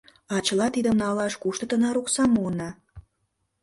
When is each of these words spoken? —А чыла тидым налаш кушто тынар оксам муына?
—А 0.33 0.35
чыла 0.45 0.67
тидым 0.75 0.95
налаш 1.03 1.33
кушто 1.41 1.65
тынар 1.69 1.95
оксам 2.01 2.29
муына? 2.35 2.69